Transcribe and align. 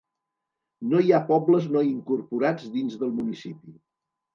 No 0.93 1.01
hi 1.03 1.13
ha 1.17 1.21
pobles 1.29 1.69
no 1.77 1.85
incorporats 1.91 2.69
dins 2.79 3.01
del 3.05 3.17
municipi. 3.23 3.81